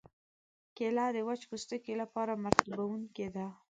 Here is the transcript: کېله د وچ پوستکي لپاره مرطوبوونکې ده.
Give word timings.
کېله 0.75 1.05
د 1.15 1.17
وچ 1.27 1.41
پوستکي 1.49 1.93
لپاره 2.01 2.41
مرطوبوونکې 2.43 3.27
ده. 3.35 3.45